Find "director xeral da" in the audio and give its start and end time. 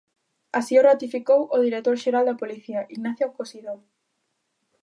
1.65-2.39